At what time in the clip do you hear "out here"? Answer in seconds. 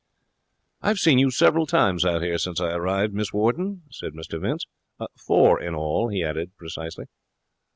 2.05-2.39